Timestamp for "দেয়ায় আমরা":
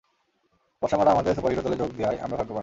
1.97-2.35